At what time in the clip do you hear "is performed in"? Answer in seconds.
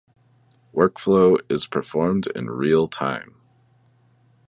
1.47-2.49